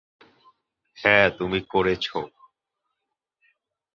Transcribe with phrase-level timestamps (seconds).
[0.97, 2.19] হ্যা, তুমি করছো।